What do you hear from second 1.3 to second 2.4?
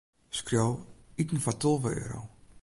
foar tolve euro.